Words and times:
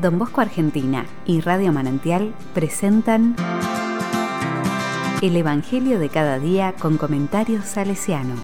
Don 0.00 0.16
Bosco 0.16 0.40
Argentina 0.40 1.06
y 1.26 1.40
Radio 1.40 1.72
Manantial 1.72 2.32
presentan 2.54 3.34
El 5.20 5.36
Evangelio 5.36 5.98
de 5.98 6.08
cada 6.08 6.38
día 6.38 6.74
con 6.78 6.98
comentarios 6.98 7.64
salesiano. 7.64 8.36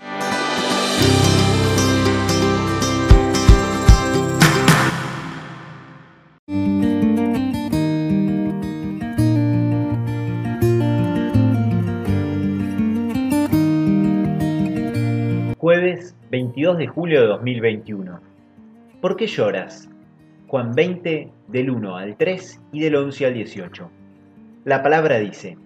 Jueves 15.59 16.16
22 16.32 16.79
de 16.79 16.86
julio 16.89 17.21
de 17.21 17.27
2021. 17.29 18.21
¿Por 19.00 19.16
qué 19.16 19.29
lloras? 19.29 19.89
Juan 20.55 20.73
20 20.73 21.32
del 21.48 21.69
1 21.69 21.97
al 21.97 22.16
3 22.16 22.60
y 22.70 22.79
del 22.79 22.95
11 22.95 23.27
al 23.27 23.34
18. 23.34 23.91
La 24.65 24.84
palabra 24.84 25.19
dice, 25.19 25.59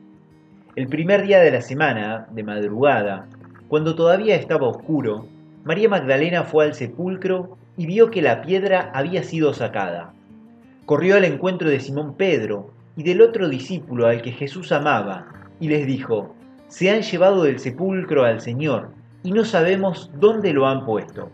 el 0.77 0.87
primer 0.87 1.27
día 1.27 1.41
de 1.41 1.51
la 1.51 1.61
semana, 1.61 2.27
de 2.31 2.43
madrugada, 2.43 3.29
cuando 3.69 3.95
todavía 3.95 4.35
estaba 4.35 4.67
oscuro, 4.67 5.29
María 5.63 5.91
Magdalena 5.91 6.43
fue 6.43 6.65
al 6.65 6.73
sepulcro 6.73 7.59
y 7.77 7.85
vio 7.85 8.11
que 8.11 8.23
la 8.23 8.41
piedra 8.41 8.91
había 8.95 9.23
sido 9.23 9.53
sacada. 9.53 10.15
Corrió 10.87 11.17
al 11.17 11.27
encuentro 11.27 11.69
de 11.69 11.81
Simón 11.81 12.15
Pedro 12.15 12.71
y 12.97 13.03
del 13.03 13.21
otro 13.21 13.51
discípulo 13.51 14.07
al 14.07 14.23
que 14.23 14.33
Jesús 14.33 14.73
amaba, 14.73 15.27
y 15.61 15.69
les 15.69 15.87
dijo, 15.87 16.35
Se 16.69 16.89
han 16.89 17.03
llevado 17.03 17.43
del 17.43 17.59
sepulcro 17.59 18.25
al 18.25 18.41
Señor, 18.41 18.89
y 19.23 19.33
no 19.33 19.45
sabemos 19.45 20.11
dónde 20.19 20.55
lo 20.55 20.67
han 20.67 20.87
puesto. 20.87 21.31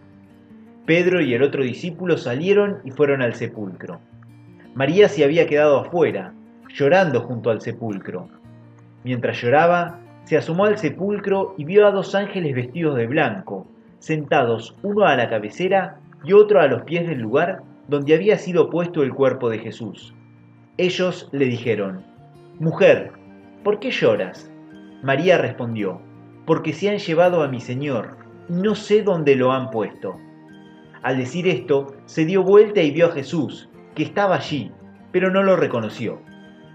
Pedro 0.87 1.23
y 1.23 1.33
el 1.33 1.43
otro 1.43 1.63
discípulo 1.63 2.19
salieron 2.19 2.79
y 2.85 2.91
fueron 2.91 3.23
al 3.23 3.35
sepulcro. 3.35 4.01
María 4.75 5.09
se 5.09 5.25
había 5.25 5.47
quedado 5.47 5.81
afuera, 5.81 6.35
llorando 6.69 7.23
junto 7.23 7.51
al 7.51 7.63
sepulcro. 7.63 8.29
Mientras 9.03 9.41
lloraba, 9.41 9.99
se 10.25 10.37
asomó 10.37 10.67
al 10.67 10.77
sepulcro 10.77 11.55
y 11.57 11.65
vio 11.65 11.87
a 11.87 11.91
dos 11.91 12.15
ángeles 12.15 12.55
vestidos 12.55 12.97
de 12.97 13.07
blanco, 13.07 13.67
sentados 13.99 14.77
uno 14.83 15.07
a 15.07 15.17
la 15.17 15.31
cabecera 15.31 16.01
y 16.23 16.35
otro 16.35 16.61
a 16.61 16.67
los 16.67 16.83
pies 16.83 17.07
del 17.07 17.21
lugar 17.21 17.63
donde 17.89 18.15
había 18.15 18.37
sido 18.37 18.69
puesto 18.69 19.03
el 19.03 19.15
cuerpo 19.15 19.49
de 19.49 19.59
Jesús. 19.59 20.15
Ellos 20.77 21.31
le 21.33 21.47
dijeron, 21.47 22.05
Mujer, 22.59 23.13
¿por 23.63 23.79
qué 23.79 23.91
lloras? 23.91 24.51
María 25.03 25.39
respondió, 25.39 26.01
Porque 26.45 26.73
se 26.73 26.91
han 26.91 26.99
llevado 26.99 27.43
a 27.43 27.49
mi 27.49 27.61
Señor, 27.61 28.17
y 28.49 28.53
no 28.53 28.75
sé 28.75 29.03
dónde 29.03 29.37
lo 29.37 29.53
han 29.53 29.71
puesto. 29.71 30.17
Al 31.05 31.19
decir 31.19 31.47
esto, 31.47 31.95
se 32.07 32.25
dio 32.25 32.43
vuelta 32.43 32.81
y 32.81 32.91
vio 32.91 33.09
a 33.09 33.13
Jesús, 33.13 33.69
que 33.95 34.03
estaba 34.03 34.37
allí, 34.37 34.73
pero 35.13 35.31
no 35.31 35.43
lo 35.43 35.55
reconoció. 35.55 36.19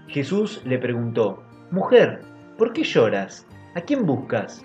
Jesús 0.06 0.62
le 0.64 0.78
preguntó, 0.78 1.42
Mujer, 1.72 2.20
¿por 2.56 2.72
qué 2.72 2.84
lloras? 2.84 3.44
¿A 3.74 3.80
quién 3.80 4.06
buscas? 4.06 4.64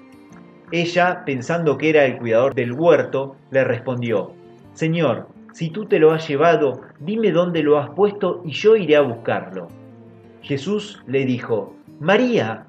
Ella, 0.71 1.23
pensando 1.25 1.79
que 1.79 1.89
era 1.89 2.05
el 2.05 2.17
cuidador 2.19 2.53
del 2.53 2.73
huerto, 2.73 3.37
le 3.49 3.63
respondió, 3.63 4.33
Señor, 4.73 5.29
si 5.51 5.71
tú 5.71 5.85
te 5.85 5.97
lo 5.97 6.11
has 6.11 6.27
llevado, 6.27 6.81
dime 6.99 7.31
dónde 7.31 7.63
lo 7.63 7.79
has 7.79 7.89
puesto 7.89 8.43
y 8.45 8.51
yo 8.51 8.75
iré 8.75 8.97
a 8.97 9.01
buscarlo. 9.01 9.67
Jesús 10.43 11.01
le 11.07 11.25
dijo, 11.25 11.75
María. 11.99 12.67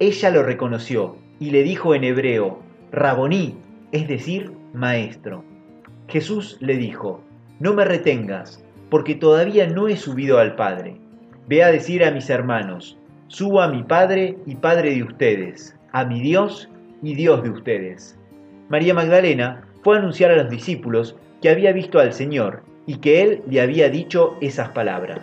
Ella 0.00 0.30
lo 0.30 0.42
reconoció 0.42 1.16
y 1.38 1.50
le 1.50 1.62
dijo 1.62 1.94
en 1.94 2.02
hebreo, 2.02 2.58
Raboní, 2.90 3.54
es 3.92 4.08
decir, 4.08 4.50
maestro. 4.72 5.51
Jesús 6.12 6.58
le 6.60 6.76
dijo, 6.76 7.22
No 7.58 7.72
me 7.72 7.86
retengas, 7.86 8.62
porque 8.90 9.14
todavía 9.14 9.66
no 9.66 9.88
he 9.88 9.96
subido 9.96 10.38
al 10.38 10.56
Padre. 10.56 10.98
Ve 11.48 11.64
a 11.64 11.72
decir 11.72 12.04
a 12.04 12.10
mis 12.10 12.28
hermanos, 12.28 12.98
Subo 13.28 13.62
a 13.62 13.68
mi 13.68 13.82
Padre 13.82 14.36
y 14.44 14.56
Padre 14.56 14.94
de 14.94 15.04
ustedes, 15.04 15.74
a 15.90 16.04
mi 16.04 16.20
Dios 16.20 16.68
y 17.02 17.14
Dios 17.14 17.42
de 17.42 17.48
ustedes. 17.48 18.18
María 18.68 18.92
Magdalena 18.92 19.64
fue 19.82 19.96
a 19.96 20.00
anunciar 20.00 20.30
a 20.32 20.36
los 20.36 20.50
discípulos 20.50 21.16
que 21.40 21.48
había 21.48 21.72
visto 21.72 21.98
al 21.98 22.12
Señor 22.12 22.62
y 22.86 22.96
que 22.96 23.22
Él 23.22 23.42
le 23.48 23.62
había 23.62 23.88
dicho 23.88 24.36
esas 24.42 24.68
palabras. 24.68 25.20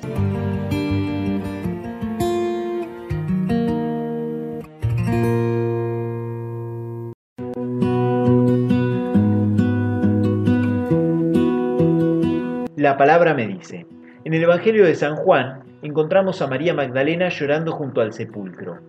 La 12.90 12.98
palabra 12.98 13.36
me 13.36 13.46
dice. 13.46 13.86
En 14.24 14.34
el 14.34 14.42
Evangelio 14.42 14.84
de 14.84 14.96
San 14.96 15.16
Juan 15.16 15.60
encontramos 15.84 16.42
a 16.42 16.48
María 16.48 16.74
Magdalena 16.74 17.30
llorando 17.30 17.72
junto 17.72 18.02
al 18.02 18.14
sepulcro. 18.14 18.80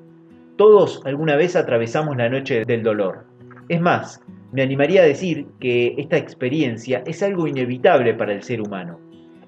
Todos 0.57 1.03
alguna 1.05 1.37
vez 1.37 1.55
atravesamos 1.55 2.17
la 2.17 2.31
noche 2.31 2.65
del 2.65 2.83
dolor. 2.83 3.27
Es 3.69 3.79
más, 3.79 4.23
me 4.53 4.63
animaría 4.63 5.03
a 5.03 5.05
decir 5.05 5.49
que 5.61 5.97
esta 5.99 6.17
experiencia 6.17 7.03
es 7.05 7.23
algo 7.23 7.47
inevitable 7.47 8.15
para 8.15 8.33
el 8.33 8.43
ser 8.43 8.63
humano. 8.63 8.99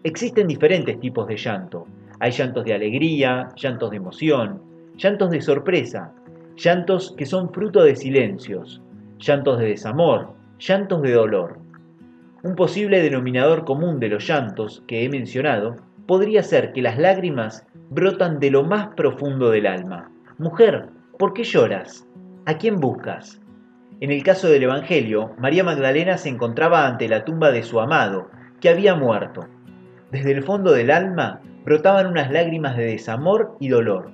Existen 0.04 0.48
diferentes 0.48 1.00
tipos 1.00 1.26
de 1.28 1.38
llanto. 1.38 1.86
Hay 2.20 2.32
llantos 2.32 2.66
de 2.66 2.74
alegría, 2.74 3.48
llantos 3.56 3.90
de 3.90 3.96
emoción, 3.96 4.60
llantos 4.98 5.30
de 5.30 5.40
sorpresa, 5.40 6.12
llantos 6.56 7.14
que 7.16 7.24
son 7.24 7.50
fruto 7.54 7.82
de 7.84 7.96
silencios, 7.96 8.82
llantos 9.18 9.60
de 9.60 9.68
desamor, 9.68 10.34
llantos 10.58 11.00
de 11.00 11.12
dolor. 11.12 11.61
Un 12.44 12.56
posible 12.56 13.00
denominador 13.00 13.64
común 13.64 14.00
de 14.00 14.08
los 14.08 14.26
llantos 14.26 14.82
que 14.88 15.04
he 15.04 15.08
mencionado 15.08 15.76
podría 16.08 16.42
ser 16.42 16.72
que 16.72 16.82
las 16.82 16.98
lágrimas 16.98 17.64
brotan 17.88 18.40
de 18.40 18.50
lo 18.50 18.64
más 18.64 18.88
profundo 18.96 19.50
del 19.50 19.64
alma. 19.64 20.10
Mujer, 20.38 20.88
¿por 21.20 21.34
qué 21.34 21.44
lloras? 21.44 22.04
¿A 22.44 22.58
quién 22.58 22.80
buscas? 22.80 23.40
En 24.00 24.10
el 24.10 24.24
caso 24.24 24.48
del 24.48 24.64
Evangelio, 24.64 25.36
María 25.38 25.62
Magdalena 25.62 26.18
se 26.18 26.30
encontraba 26.30 26.88
ante 26.88 27.08
la 27.08 27.24
tumba 27.24 27.52
de 27.52 27.62
su 27.62 27.78
amado, 27.78 28.28
que 28.60 28.68
había 28.68 28.96
muerto. 28.96 29.46
Desde 30.10 30.32
el 30.32 30.42
fondo 30.42 30.72
del 30.72 30.90
alma 30.90 31.40
brotaban 31.64 32.08
unas 32.08 32.32
lágrimas 32.32 32.76
de 32.76 32.86
desamor 32.86 33.56
y 33.60 33.68
dolor. 33.68 34.10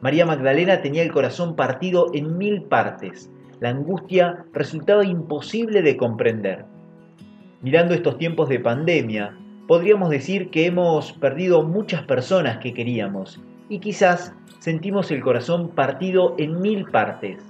María 0.00 0.24
Magdalena 0.24 0.80
tenía 0.80 1.02
el 1.02 1.12
corazón 1.12 1.56
partido 1.56 2.06
en 2.14 2.38
mil 2.38 2.62
partes. 2.62 3.30
La 3.60 3.68
angustia 3.68 4.46
resultaba 4.54 5.04
imposible 5.04 5.82
de 5.82 5.98
comprender. 5.98 6.64
Mirando 7.62 7.92
estos 7.92 8.16
tiempos 8.16 8.48
de 8.48 8.58
pandemia, 8.58 9.36
podríamos 9.68 10.08
decir 10.08 10.48
que 10.48 10.64
hemos 10.64 11.12
perdido 11.12 11.62
muchas 11.62 12.02
personas 12.04 12.56
que 12.56 12.72
queríamos 12.72 13.38
y 13.68 13.80
quizás 13.80 14.34
sentimos 14.60 15.10
el 15.10 15.20
corazón 15.20 15.68
partido 15.68 16.34
en 16.38 16.58
mil 16.62 16.86
partes. 16.86 17.44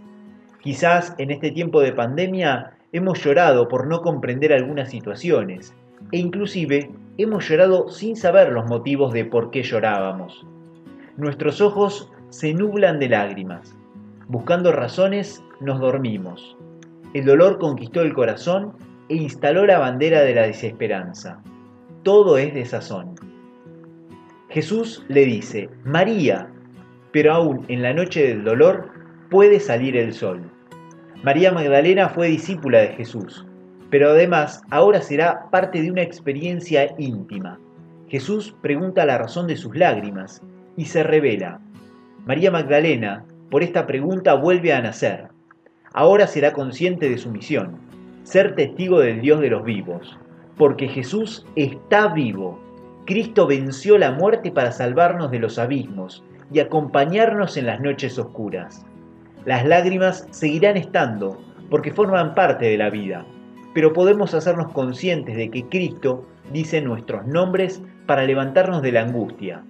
Quizás 0.60 1.15
en 1.19 1.31
este 1.31 1.53
tiempo 1.53 1.81
de 1.81 1.93
pandemia 1.93 2.72
hemos 2.91 3.22
llorado 3.22 3.69
por 3.69 3.87
no 3.87 4.00
comprender 4.00 4.53
algunas 4.53 4.91
situaciones 4.91 5.76
e 6.10 6.19
inclusive 6.19 6.91
hemos 7.16 7.48
llorado 7.48 7.88
sin 7.88 8.16
saber 8.16 8.50
los 8.50 8.66
motivos 8.66 9.12
de 9.12 9.25
por 9.25 9.53
qué 9.53 9.62
llorábamos. 9.62 10.44
Nuestros 11.16 11.60
ojos 11.60 12.10
se 12.31 12.53
nublan 12.53 12.98
de 12.98 13.10
lágrimas. 13.10 13.77
Buscando 14.27 14.72
razones 14.72 15.41
nos 15.60 15.78
dormimos. 15.78 16.56
El 17.15 17.27
dolor 17.27 17.60
conquistó 17.60 18.03
el 18.03 18.12
corazón 18.12 18.72
e 19.10 19.16
instaló 19.16 19.66
la 19.66 19.78
bandera 19.78 20.22
de 20.22 20.34
la 20.34 20.47
desesperanza 20.47 21.43
todo 22.03 22.38
es 22.38 22.54
de 22.54 22.65
sazón. 22.65 23.15
Jesús 24.48 25.04
le 25.09 25.26
dice, 25.26 25.69
María, 25.84 26.48
pero 27.12 27.34
aún 27.34 27.65
en 27.69 27.82
la 27.82 27.93
noche 27.93 28.26
del 28.26 28.44
dolor 28.44 28.91
puede 29.31 29.60
salir 29.60 29.97
el 29.97 30.15
sol. 30.15 30.41
María 31.22 31.53
Magdalena 31.53 32.09
fue 32.09 32.28
discípula 32.28 32.78
de 32.78 32.88
Jesús, 32.88 33.47
pero 33.91 34.10
además 34.10 34.62
ahora 34.71 35.03
será 35.03 35.50
parte 35.50 35.82
de 35.82 35.91
una 35.91 36.03
experiencia 36.03 36.94
íntima. 36.98 37.59
Jesús 38.09 38.54
pregunta 38.63 39.04
la 39.04 39.18
razón 39.18 39.47
de 39.47 39.56
sus 39.56 39.77
lágrimas 39.77 40.42
y 40.77 40.86
se 40.86 41.03
revela. 41.03 41.60
María 42.27 42.51
Magdalena, 42.51 43.24
por 43.51 43.63
esta 43.63 43.86
pregunta, 43.86 44.34
vuelve 44.34 44.72
a 44.72 44.80
nacer. 44.80 45.28
Ahora 45.92 46.27
será 46.27 46.53
consciente 46.53 47.10
de 47.10 47.18
su 47.18 47.30
misión, 47.30 47.77
ser 48.22 48.54
testigo 48.54 49.00
del 49.00 49.20
Dios 49.20 49.40
de 49.40 49.50
los 49.50 49.64
vivos, 49.64 50.18
porque 50.56 50.88
Jesús 50.88 51.46
está 51.56 52.08
vivo. 52.08 52.60
Cristo 53.06 53.46
venció 53.46 53.98
la 53.98 54.12
muerte 54.12 54.50
para 54.52 54.72
salvarnos 54.72 55.30
de 55.30 55.38
los 55.38 55.58
abismos 55.58 56.22
y 56.52 56.60
acompañarnos 56.60 57.56
en 57.56 57.66
las 57.66 57.80
noches 57.80 58.18
oscuras. 58.18 58.84
Las 59.44 59.64
lágrimas 59.64 60.26
seguirán 60.30 60.76
estando 60.76 61.40
porque 61.70 61.92
forman 61.92 62.34
parte 62.34 62.66
de 62.66 62.76
la 62.76 62.90
vida, 62.90 63.24
pero 63.74 63.92
podemos 63.92 64.34
hacernos 64.34 64.72
conscientes 64.72 65.36
de 65.36 65.50
que 65.50 65.64
Cristo 65.64 66.26
dice 66.52 66.80
nuestros 66.80 67.26
nombres 67.26 67.82
para 68.06 68.24
levantarnos 68.24 68.82
de 68.82 68.92
la 68.92 69.02
angustia. 69.02 69.62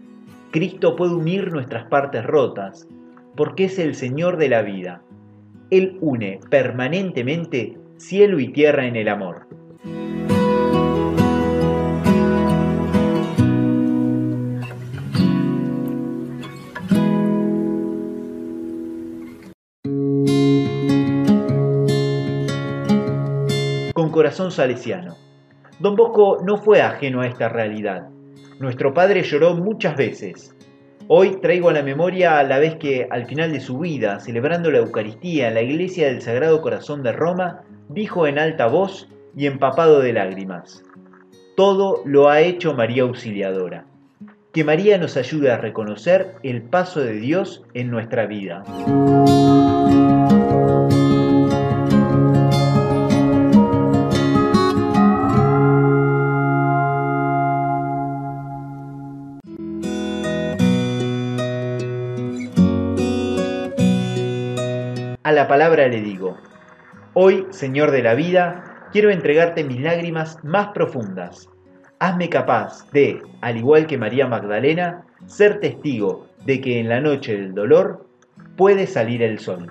Cristo 0.50 0.96
puede 0.96 1.14
unir 1.14 1.52
nuestras 1.52 1.84
partes 1.84 2.24
rotas, 2.24 2.88
porque 3.36 3.66
es 3.66 3.78
el 3.78 3.94
Señor 3.94 4.36
de 4.38 4.48
la 4.48 4.62
vida. 4.62 5.02
Él 5.70 5.96
une 6.00 6.40
permanentemente 6.50 7.78
cielo 8.00 8.40
y 8.40 8.48
tierra 8.48 8.86
en 8.86 8.96
el 8.96 9.08
amor. 9.08 9.46
Con 23.92 24.10
corazón 24.10 24.50
salesiano. 24.50 25.16
Don 25.78 25.94
Bosco 25.94 26.38
no 26.42 26.56
fue 26.56 26.80
ajeno 26.80 27.20
a 27.20 27.26
esta 27.26 27.48
realidad. 27.48 28.08
Nuestro 28.58 28.94
padre 28.94 29.22
lloró 29.22 29.54
muchas 29.54 29.96
veces. 29.96 30.56
Hoy 31.06 31.40
traigo 31.40 31.68
a 31.68 31.72
la 31.72 31.82
memoria 31.82 32.42
la 32.44 32.58
vez 32.58 32.76
que 32.76 33.06
al 33.10 33.26
final 33.26 33.52
de 33.52 33.60
su 33.60 33.78
vida, 33.78 34.20
celebrando 34.20 34.70
la 34.70 34.78
Eucaristía 34.78 35.48
en 35.48 35.54
la 35.54 35.62
iglesia 35.62 36.06
del 36.06 36.22
Sagrado 36.22 36.62
Corazón 36.62 37.02
de 37.02 37.12
Roma, 37.12 37.62
dijo 37.90 38.26
en 38.26 38.38
alta 38.38 38.66
voz 38.66 39.08
y 39.36 39.46
empapado 39.46 40.00
de 40.00 40.12
lágrimas, 40.12 40.82
Todo 41.56 42.02
lo 42.04 42.28
ha 42.28 42.40
hecho 42.40 42.74
María 42.74 43.02
Auxiliadora. 43.02 43.84
Que 44.52 44.64
María 44.64 44.96
nos 44.98 45.16
ayude 45.16 45.50
a 45.50 45.58
reconocer 45.58 46.34
el 46.42 46.62
paso 46.62 47.00
de 47.00 47.14
Dios 47.14 47.62
en 47.74 47.90
nuestra 47.90 48.26
vida. 48.26 48.64
A 65.22 65.32
la 65.32 65.46
palabra 65.46 65.86
le 65.86 66.00
digo, 66.00 66.38
hoy, 67.14 67.46
Señor 67.50 67.90
de 67.90 68.02
la 68.02 68.14
vida, 68.14 68.88
quiero 68.92 69.10
entregarte 69.10 69.64
mis 69.64 69.80
lágrimas 69.80 70.38
más 70.42 70.68
profundas. 70.68 71.48
Hazme 71.98 72.28
capaz 72.28 72.90
de, 72.92 73.20
al 73.40 73.56
igual 73.56 73.86
que 73.86 73.98
María 73.98 74.26
Magdalena, 74.26 75.04
ser 75.26 75.60
testigo 75.60 76.26
de 76.44 76.60
que 76.60 76.80
en 76.80 76.88
la 76.88 77.00
noche 77.00 77.32
del 77.32 77.54
dolor 77.54 78.06
puede 78.56 78.86
salir 78.86 79.22
el 79.22 79.38
sol. 79.38 79.70